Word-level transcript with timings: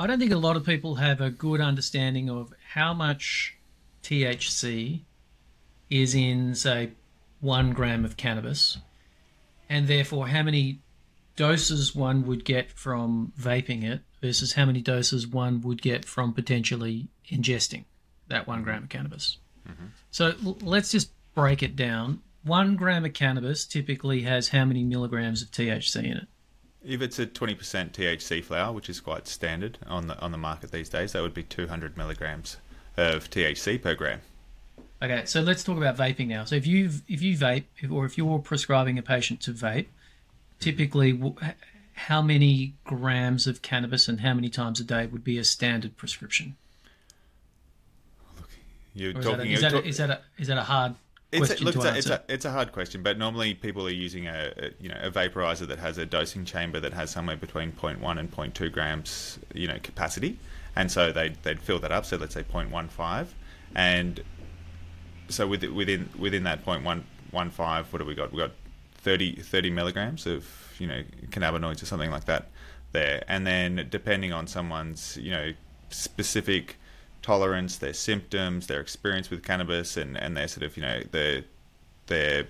I 0.00 0.06
don't 0.06 0.18
think 0.18 0.32
a 0.32 0.38
lot 0.38 0.56
of 0.56 0.64
people 0.64 0.94
have 0.94 1.20
a 1.20 1.28
good 1.28 1.60
understanding 1.60 2.30
of 2.30 2.54
how 2.72 2.94
much 2.94 3.58
THC 4.02 5.02
is 5.90 6.14
in, 6.14 6.54
say, 6.54 6.92
one 7.40 7.72
gram 7.74 8.06
of 8.06 8.16
cannabis, 8.16 8.78
and 9.68 9.88
therefore 9.88 10.28
how 10.28 10.42
many 10.42 10.80
doses 11.36 11.94
one 11.94 12.26
would 12.26 12.46
get 12.46 12.72
from 12.72 13.34
vaping 13.38 13.84
it 13.84 14.00
versus 14.22 14.54
how 14.54 14.64
many 14.64 14.80
doses 14.80 15.26
one 15.26 15.60
would 15.60 15.82
get 15.82 16.06
from 16.06 16.32
potentially 16.32 17.08
ingesting 17.30 17.84
that 18.28 18.46
one 18.46 18.62
gram 18.62 18.84
of 18.84 18.88
cannabis. 18.88 19.36
Mm-hmm. 19.68 19.88
So 20.10 20.32
l- 20.42 20.56
let's 20.62 20.90
just 20.90 21.10
break 21.34 21.62
it 21.62 21.76
down. 21.76 22.22
One 22.42 22.74
gram 22.74 23.04
of 23.04 23.12
cannabis 23.12 23.66
typically 23.66 24.22
has 24.22 24.48
how 24.48 24.64
many 24.64 24.82
milligrams 24.82 25.42
of 25.42 25.50
THC 25.50 26.04
in 26.04 26.16
it? 26.16 26.28
If 26.84 27.02
it's 27.02 27.18
a 27.18 27.26
20% 27.26 27.56
THC 27.92 28.42
flower, 28.42 28.72
which 28.72 28.88
is 28.88 29.00
quite 29.00 29.28
standard 29.28 29.78
on 29.86 30.06
the 30.06 30.18
on 30.20 30.32
the 30.32 30.38
market 30.38 30.72
these 30.72 30.88
days, 30.88 31.12
that 31.12 31.22
would 31.22 31.34
be 31.34 31.42
200 31.42 31.96
milligrams 31.96 32.56
of 32.96 33.30
THC 33.30 33.80
per 33.80 33.94
gram. 33.94 34.20
Okay, 35.02 35.22
so 35.24 35.40
let's 35.40 35.64
talk 35.64 35.78
about 35.78 35.96
vaping 35.96 36.28
now. 36.28 36.44
So 36.44 36.56
if 36.56 36.66
you 36.66 36.90
if 37.08 37.22
you 37.22 37.36
vape, 37.36 37.64
or 37.90 38.04
if 38.04 38.18
you're 38.18 38.38
prescribing 38.38 38.98
a 38.98 39.02
patient 39.02 39.40
to 39.42 39.52
vape, 39.52 39.86
typically 40.58 41.20
how 41.94 42.22
many 42.22 42.74
grams 42.84 43.46
of 43.46 43.62
cannabis 43.62 44.08
and 44.08 44.20
how 44.20 44.34
many 44.34 44.48
times 44.48 44.80
a 44.80 44.84
day 44.84 45.06
would 45.06 45.24
be 45.24 45.38
a 45.38 45.44
standard 45.44 45.96
prescription? 45.96 46.56
You're 48.94 49.10
is, 49.10 49.24
that 49.24 49.36
talking. 49.36 49.50
is, 49.50 49.60
that 49.60 49.72
a, 49.72 49.84
is 49.84 49.96
that 49.98 50.10
a 50.10 50.20
is 50.38 50.48
that 50.48 50.58
a 50.58 50.62
hard 50.62 50.94
It's 51.32 51.60
a, 51.60 51.64
look, 51.64 51.76
it's, 51.76 51.84
a, 51.84 51.96
it's, 51.96 52.10
a, 52.10 52.22
it's 52.28 52.44
a 52.44 52.50
hard 52.50 52.72
question, 52.72 53.04
but 53.04 53.16
normally 53.16 53.54
people 53.54 53.86
are 53.86 53.90
using 53.92 54.26
a, 54.26 54.52
a 54.56 54.70
you 54.80 54.88
know 54.88 54.98
a 55.00 55.10
vaporizer 55.10 55.66
that 55.68 55.78
has 55.78 55.96
a 55.96 56.04
dosing 56.04 56.44
chamber 56.44 56.80
that 56.80 56.92
has 56.92 57.10
somewhere 57.10 57.36
between 57.36 57.70
0.1 57.72 58.18
and 58.18 58.32
0.2 58.32 58.72
grams 58.72 59.38
you 59.54 59.68
know 59.68 59.78
capacity, 59.80 60.38
and 60.74 60.90
so 60.90 61.12
they 61.12 61.28
they'd 61.42 61.60
fill 61.60 61.78
that 61.78 61.92
up. 61.92 62.04
So 62.04 62.16
let's 62.16 62.34
say 62.34 62.42
0.15, 62.42 63.28
and 63.76 64.24
so 65.28 65.46
with, 65.46 65.62
within 65.64 66.08
within 66.18 66.42
that 66.44 66.64
0.115, 66.64 67.02
what 67.32 68.00
have 68.00 68.06
we 68.06 68.14
got? 68.14 68.32
We 68.32 68.38
got 68.38 68.52
30, 68.96 69.36
30 69.36 69.70
milligrams 69.70 70.26
of 70.26 70.46
you 70.78 70.88
know 70.88 71.02
cannabinoids 71.28 71.80
or 71.80 71.86
something 71.86 72.10
like 72.10 72.24
that 72.24 72.48
there, 72.90 73.22
and 73.28 73.46
then 73.46 73.86
depending 73.88 74.32
on 74.32 74.48
someone's 74.48 75.16
you 75.16 75.30
know 75.30 75.52
specific 75.90 76.76
tolerance, 77.22 77.78
their 77.78 77.92
symptoms, 77.92 78.66
their 78.66 78.80
experience 78.80 79.30
with 79.30 79.42
cannabis, 79.42 79.96
and, 79.96 80.16
and 80.16 80.36
their 80.36 80.48
sort 80.48 80.64
of 80.64 80.76
you 80.76 80.82
know 80.82 81.02
their 81.10 81.44
their 82.06 82.46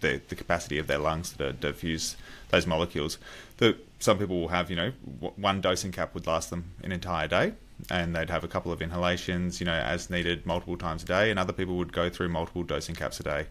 the, 0.00 0.20
the 0.28 0.36
capacity 0.36 0.78
of 0.78 0.86
their 0.86 0.98
lungs 0.98 1.32
to 1.36 1.52
diffuse 1.52 2.16
those 2.50 2.66
molecules. 2.66 3.18
That 3.58 3.76
some 3.98 4.18
people 4.18 4.40
will 4.40 4.48
have, 4.48 4.70
you 4.70 4.76
know, 4.76 4.90
one 5.36 5.60
dosing 5.60 5.92
cap 5.92 6.14
would 6.14 6.26
last 6.26 6.50
them 6.50 6.72
an 6.82 6.92
entire 6.92 7.26
day, 7.26 7.54
and 7.90 8.14
they'd 8.14 8.30
have 8.30 8.44
a 8.44 8.48
couple 8.48 8.72
of 8.72 8.80
inhalations, 8.80 9.60
you 9.60 9.66
know, 9.66 9.72
as 9.72 10.10
needed 10.10 10.46
multiple 10.46 10.76
times 10.76 11.02
a 11.02 11.06
day, 11.06 11.30
and 11.30 11.38
other 11.38 11.52
people 11.52 11.76
would 11.76 11.92
go 11.92 12.08
through 12.08 12.28
multiple 12.28 12.62
dosing 12.62 12.94
caps 12.94 13.18
a 13.20 13.22
day, 13.22 13.46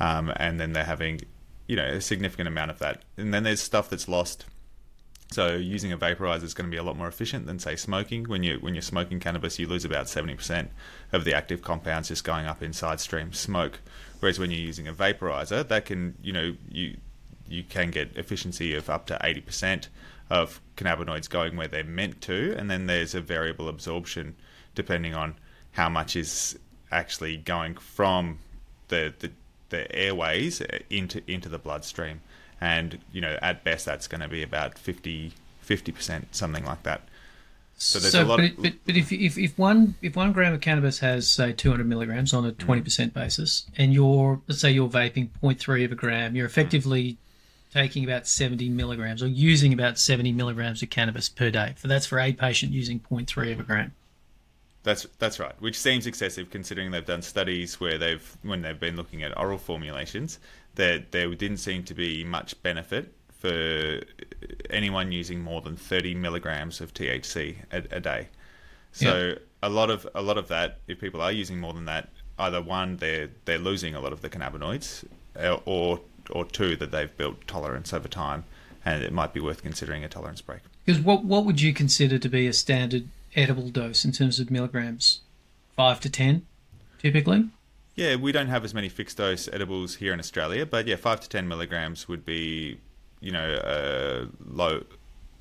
um, 0.00 0.32
and 0.36 0.58
then 0.58 0.72
they're 0.72 0.84
having, 0.84 1.20
you 1.66 1.76
know, 1.76 1.86
a 1.86 2.00
significant 2.00 2.48
amount 2.48 2.70
of 2.70 2.78
that. 2.80 3.02
And 3.16 3.32
then 3.32 3.44
there's 3.44 3.62
stuff 3.62 3.88
that's 3.88 4.08
lost. 4.08 4.46
So 5.34 5.56
using 5.56 5.90
a 5.90 5.98
vaporizer 5.98 6.44
is 6.44 6.54
going 6.54 6.70
to 6.70 6.70
be 6.70 6.76
a 6.76 6.84
lot 6.84 6.96
more 6.96 7.08
efficient 7.08 7.46
than 7.46 7.58
say 7.58 7.74
smoking. 7.74 8.22
When 8.28 8.44
you 8.44 8.58
when 8.60 8.72
you're 8.76 8.82
smoking 8.82 9.18
cannabis, 9.18 9.58
you 9.58 9.66
lose 9.66 9.84
about 9.84 10.08
seventy 10.08 10.36
percent 10.36 10.70
of 11.12 11.24
the 11.24 11.34
active 11.34 11.60
compounds 11.60 12.06
just 12.06 12.22
going 12.22 12.46
up 12.46 12.62
in 12.62 12.70
sidestream 12.70 13.34
smoke. 13.34 13.80
Whereas 14.20 14.38
when 14.38 14.52
you're 14.52 14.60
using 14.60 14.86
a 14.86 14.92
vaporizer, 14.92 15.66
that 15.66 15.86
can 15.86 16.14
you 16.22 16.32
know 16.32 16.54
you 16.70 16.98
you 17.48 17.64
can 17.64 17.90
get 17.90 18.16
efficiency 18.16 18.76
of 18.76 18.88
up 18.88 19.06
to 19.06 19.18
eighty 19.24 19.40
percent 19.40 19.88
of 20.30 20.60
cannabinoids 20.76 21.28
going 21.28 21.56
where 21.56 21.66
they're 21.66 21.82
meant 21.82 22.20
to, 22.20 22.54
and 22.56 22.70
then 22.70 22.86
there's 22.86 23.12
a 23.16 23.20
variable 23.20 23.68
absorption 23.68 24.36
depending 24.76 25.14
on 25.14 25.34
how 25.72 25.88
much 25.88 26.14
is 26.14 26.56
actually 26.92 27.36
going 27.38 27.74
from 27.74 28.38
the 28.86 29.12
the, 29.18 29.32
the 29.70 29.92
airways 29.92 30.62
into 30.90 31.20
into 31.26 31.48
the 31.48 31.58
bloodstream 31.58 32.20
and 32.64 32.98
you 33.12 33.20
know 33.20 33.36
at 33.42 33.62
best 33.64 33.84
that's 33.84 34.06
going 34.08 34.20
to 34.20 34.28
be 34.28 34.42
about 34.42 34.78
50 34.78 35.32
percent 35.92 36.34
something 36.34 36.64
like 36.64 36.82
that 36.84 37.00
So, 37.76 37.98
there's 37.98 38.14
a 38.14 38.24
lot 38.24 38.38
but, 38.38 38.44
of- 38.50 38.62
but, 38.62 38.72
but 38.86 38.96
if, 38.96 39.10
if, 39.12 39.36
if 39.36 39.58
one 39.58 39.96
if 40.00 40.14
one 40.16 40.32
gram 40.32 40.54
of 40.54 40.60
cannabis 40.60 41.00
has 41.00 41.30
say 41.30 41.52
200 41.52 41.84
milligrams 41.86 42.32
on 42.32 42.44
a 42.46 42.52
Mm. 42.52 42.58
20 42.58 42.82
percent 42.82 43.14
basis, 43.14 43.66
and 43.76 43.92
you're 43.92 44.40
let's 44.48 44.60
say 44.60 44.70
you're 44.70 44.88
vaping 44.88 45.28
0.3 45.42 45.84
of 45.84 45.92
a 45.92 45.94
gram, 45.94 46.36
you're 46.36 46.46
effectively 46.46 47.16
taking 47.72 48.04
about 48.04 48.24
70 48.28 48.68
milligrams 48.68 49.20
or 49.22 49.26
using 49.26 49.72
about 49.72 49.98
70 49.98 50.30
milligrams 50.32 50.80
of 50.82 50.90
cannabis 50.90 51.28
per 51.28 51.50
day. 51.50 51.74
For 51.76 51.88
that's 51.88 52.06
for 52.06 52.20
a 52.20 52.32
patient 52.32 52.70
using 52.70 53.00
0.3 53.00 53.52
of 53.52 53.58
a 53.60 53.62
gram. 53.64 53.92
That's 54.84 55.06
that's 55.18 55.40
right, 55.40 55.54
which 55.60 55.78
seems 55.78 56.06
excessive 56.06 56.50
considering 56.50 56.90
they've 56.90 57.04
done 57.04 57.22
studies 57.22 57.80
where 57.80 57.98
they've 57.98 58.36
when 58.42 58.62
they've 58.62 58.78
been 58.78 58.96
looking 58.96 59.22
at 59.22 59.36
oral 59.36 59.58
formulations 59.58 60.38
that 60.76 61.10
there 61.10 61.28
didn't 61.34 61.56
seem 61.58 61.84
to 61.84 61.94
be 61.94 62.22
much 62.22 62.60
benefit 62.62 63.12
for 63.28 64.00
anyone 64.70 65.12
using 65.12 65.40
more 65.40 65.60
than 65.60 65.76
30 65.76 66.14
milligrams 66.14 66.80
of 66.80 66.92
THC 66.94 67.56
a, 67.72 67.96
a 67.96 68.00
day. 68.00 68.28
So 68.92 69.36
a 69.62 69.68
lot 69.68 69.90
of 69.90 70.06
a 70.14 70.22
lot 70.22 70.38
of 70.38 70.48
that, 70.48 70.78
if 70.86 71.00
people 71.00 71.20
are 71.20 71.32
using 71.32 71.58
more 71.58 71.72
than 71.72 71.86
that, 71.86 72.10
either 72.38 72.62
one 72.62 72.98
they're 72.98 73.30
they're 73.44 73.58
losing 73.58 73.94
a 73.94 74.00
lot 74.00 74.12
of 74.12 74.20
the 74.20 74.30
cannabinoids, 74.30 75.04
uh, 75.36 75.58
or 75.64 76.00
or 76.30 76.44
two 76.44 76.76
that 76.76 76.90
they've 76.90 77.14
built 77.16 77.46
tolerance 77.46 77.92
over 77.92 78.06
time, 78.06 78.44
and 78.84 79.02
it 79.02 79.12
might 79.12 79.32
be 79.32 79.40
worth 79.40 79.62
considering 79.62 80.04
a 80.04 80.08
tolerance 80.08 80.40
break. 80.40 80.60
Because 80.84 81.00
what 81.00 81.24
what 81.24 81.44
would 81.44 81.60
you 81.60 81.72
consider 81.72 82.18
to 82.18 82.28
be 82.28 82.46
a 82.46 82.52
standard 82.52 83.08
edible 83.36 83.68
dose 83.70 84.04
in 84.04 84.12
terms 84.12 84.40
of 84.40 84.50
milligrams? 84.50 85.20
Five 85.76 86.00
to 86.00 86.10
ten, 86.10 86.46
typically. 86.98 87.48
Yeah, 87.96 88.16
we 88.16 88.32
don't 88.32 88.48
have 88.48 88.64
as 88.64 88.74
many 88.74 88.88
fixed 88.88 89.18
dose 89.18 89.48
edibles 89.52 89.96
here 89.96 90.12
in 90.12 90.18
Australia, 90.18 90.66
but 90.66 90.86
yeah, 90.86 90.96
five 90.96 91.20
to 91.20 91.28
ten 91.28 91.46
milligrams 91.46 92.08
would 92.08 92.24
be, 92.24 92.78
you 93.20 93.30
know, 93.30 93.60
a 93.62 94.26
low, 94.44 94.84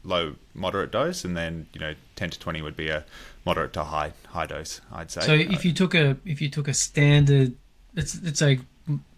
low, 0.03 0.35
moderate 0.53 0.91
dose, 0.91 1.25
and 1.25 1.35
then 1.35 1.67
you 1.73 1.79
know, 1.79 1.95
ten 2.15 2.29
to 2.29 2.39
twenty 2.39 2.61
would 2.61 2.75
be 2.75 2.89
a 2.89 3.05
moderate 3.45 3.73
to 3.73 3.83
high, 3.83 4.13
high 4.27 4.45
dose. 4.45 4.81
I'd 4.91 5.11
say. 5.11 5.21
So 5.21 5.33
if 5.33 5.65
you 5.65 5.73
took 5.73 5.95
a 5.95 6.17
if 6.25 6.41
you 6.41 6.49
took 6.49 6.67
a 6.67 6.73
standard, 6.73 7.55
let's 7.95 8.21
let's 8.21 8.39
say 8.39 8.59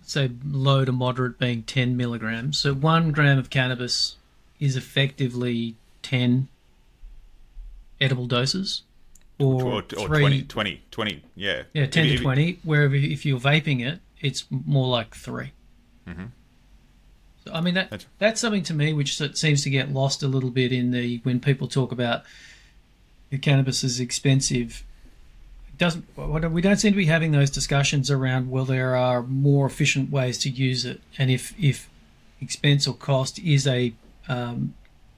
say 0.02 0.32
low 0.46 0.86
to 0.86 0.92
moderate 0.92 1.40
being 1.40 1.64
ten 1.64 1.98
milligrams. 1.98 2.60
So 2.60 2.74
one 2.74 3.12
gram 3.12 3.38
of 3.38 3.50
cannabis 3.50 4.16
is 4.60 4.78
effectively 4.78 5.76
ten 6.02 6.48
edible 8.02 8.26
doses, 8.28 8.82
or, 9.40 9.62
or, 9.64 9.74
or 9.98 10.08
three, 10.08 10.20
20, 10.22 10.42
20, 10.44 10.82
20, 10.92 11.24
yeah, 11.36 11.64
yeah, 11.74 11.86
ten 11.86 12.06
If- 12.06 12.18
to 12.18 12.24
twenty. 12.24 12.60
Where 12.64 12.86
if- 12.94 13.04
if 13.04 13.26
you're 13.26 13.40
vaping 13.40 13.86
it, 13.86 14.00
it's 14.22 14.46
more 14.50 14.88
like 14.88 15.16
3 15.16 15.52
Mhm. 16.08 16.30
So, 17.44 17.54
I 17.54 17.62
mean 17.62 17.74
that 17.76 17.90
That's- 17.90 18.08
that's 18.18 18.42
something 18.42 18.64
to 18.64 18.74
me 18.74 18.94
which 18.94 19.18
seems 19.38 19.62
to 19.64 19.70
get 19.70 19.92
lost 19.92 20.24
a 20.24 20.28
little 20.28 20.50
bit 20.52 20.72
in 20.72 20.92
the 20.92 21.18
when 21.24 21.40
people 21.40 21.68
talk 21.68 21.92
about 21.92 22.24
the 23.30 23.38
cannabis 23.38 23.84
is 23.84 24.00
expensive. 24.00 24.84
It 25.70 25.78
doesn't 25.78 26.06
we 26.52 26.62
don't 26.62 26.78
seem 26.78 26.94
to 26.94 26.98
be 26.98 27.06
having 27.06 27.32
those 27.32 27.50
discussions 27.50 28.10
around 28.10 28.50
well 28.50 28.66
there 28.66 28.96
are 28.96 29.22
more 29.24 29.66
efficient 29.68 30.10
ways 30.10 30.38
to 30.40 30.50
use 30.50 30.86
it 30.86 31.02
and 31.18 31.30
if 31.30 31.54
if 31.60 31.90
expense 32.42 32.88
or 32.88 32.96
cost 32.96 33.38
is 33.40 33.68
a 33.68 33.94
um, 34.28 34.74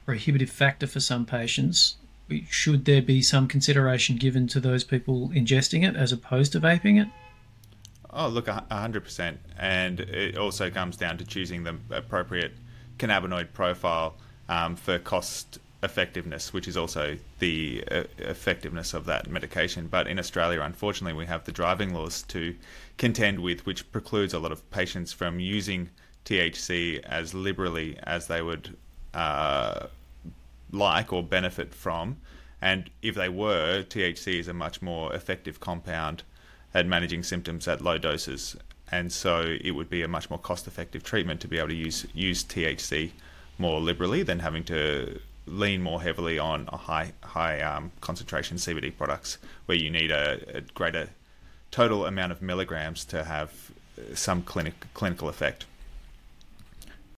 prohibitive 0.05 0.49
factor 0.49 0.87
for 0.87 0.99
some 0.99 1.25
patients 1.25 1.95
we- 1.99 2.06
should 2.49 2.85
there 2.85 3.01
be 3.01 3.21
some 3.21 3.47
consideration 3.47 4.15
given 4.15 4.47
to 4.47 4.59
those 4.59 4.83
people 4.83 5.29
ingesting 5.29 5.87
it 5.87 5.95
as 5.95 6.11
opposed 6.11 6.51
to 6.51 6.59
vaping 6.59 7.01
it 7.01 7.07
Oh, 8.09 8.29
look, 8.29 8.47
a 8.47 8.65
a 8.71 8.79
hundred 8.79 9.03
percent, 9.03 9.39
and 9.59 9.99
it 9.99 10.37
also 10.37 10.71
comes 10.71 10.97
down 10.97 11.17
to 11.17 11.25
choosing 11.25 11.63
the 11.63 11.77
appropriate 11.91 12.53
cannabinoid 12.97 13.53
profile 13.53 14.15
um, 14.49 14.75
for 14.75 14.97
cost 14.97 15.59
effectiveness, 15.83 16.51
which 16.51 16.67
is 16.67 16.75
also 16.75 17.17
the 17.37 17.83
uh, 17.91 18.03
effectiveness 18.17 18.93
of 18.93 19.05
that 19.05 19.29
medication. 19.29 19.87
But 19.87 20.07
in 20.07 20.17
Australia, 20.17 20.61
unfortunately, 20.61 21.17
we 21.17 21.27
have 21.27 21.43
the 21.43 21.51
driving 21.51 21.93
laws 21.93 22.23
to 22.23 22.55
contend 22.97 23.39
with, 23.39 23.65
which 23.65 23.89
precludes 23.91 24.33
a 24.33 24.39
lot 24.39 24.51
of 24.51 24.67
patients 24.71 25.13
from 25.13 25.39
using 25.39 25.89
THC 26.25 26.99
as 27.03 27.33
liberally 27.35 27.99
as 28.03 28.25
they 28.27 28.41
would 28.41 28.75
uh, 29.13 29.87
like 30.77 31.11
or 31.11 31.23
benefit 31.23 31.73
from. 31.73 32.17
And 32.61 32.89
if 33.01 33.15
they 33.15 33.29
were, 33.29 33.83
THC 33.83 34.39
is 34.39 34.47
a 34.47 34.53
much 34.53 34.81
more 34.81 35.13
effective 35.13 35.59
compound 35.59 36.23
at 36.73 36.85
managing 36.85 37.23
symptoms 37.23 37.67
at 37.67 37.81
low 37.81 37.97
doses. 37.97 38.55
And 38.91 39.11
so 39.11 39.57
it 39.61 39.71
would 39.71 39.89
be 39.89 40.01
a 40.01 40.07
much 40.07 40.29
more 40.29 40.39
cost 40.39 40.67
effective 40.67 41.03
treatment 41.03 41.41
to 41.41 41.47
be 41.47 41.57
able 41.57 41.69
to 41.69 41.75
use, 41.75 42.05
use 42.13 42.43
THC 42.43 43.11
more 43.57 43.79
liberally 43.81 44.23
than 44.23 44.39
having 44.39 44.63
to 44.65 45.19
lean 45.45 45.81
more 45.81 46.01
heavily 46.01 46.37
on 46.37 46.67
a 46.71 46.77
high, 46.77 47.13
high 47.23 47.61
um, 47.61 47.91
concentration 48.01 48.57
CBD 48.57 48.95
products 48.95 49.37
where 49.65 49.77
you 49.77 49.89
need 49.89 50.11
a, 50.11 50.39
a 50.53 50.61
greater 50.61 51.09
total 51.71 52.05
amount 52.05 52.31
of 52.31 52.41
milligrams 52.41 53.05
to 53.05 53.23
have 53.23 53.71
uh, 53.97 54.15
some 54.15 54.41
clinic, 54.41 54.73
clinical 54.93 55.29
effect. 55.29 55.65